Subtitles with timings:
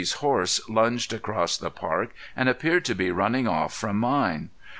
[0.01, 4.49] 's horse lunged across the park and appeared to be running off from mine.